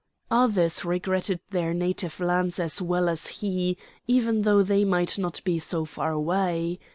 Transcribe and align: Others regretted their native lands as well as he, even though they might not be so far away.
Others 0.31 0.83
regretted 0.83 1.41
their 1.51 1.75
native 1.75 2.19
lands 2.19 2.59
as 2.59 2.81
well 2.81 3.07
as 3.07 3.27
he, 3.27 3.77
even 4.07 4.41
though 4.41 4.63
they 4.63 4.83
might 4.83 5.19
not 5.19 5.39
be 5.43 5.59
so 5.59 5.85
far 5.85 6.11
away. 6.11 6.79